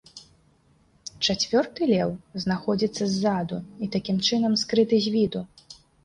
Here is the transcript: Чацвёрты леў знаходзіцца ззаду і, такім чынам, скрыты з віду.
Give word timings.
Чацвёрты 1.25 1.81
леў 1.91 2.13
знаходзіцца 2.45 3.03
ззаду 3.11 3.57
і, 3.83 3.89
такім 3.97 4.17
чынам, 4.31 4.55
скрыты 4.63 4.95
з 5.09 5.13
віду. 5.17 5.43